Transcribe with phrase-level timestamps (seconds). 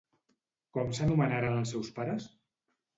[0.79, 2.31] Com s'anomenaren els seus pares?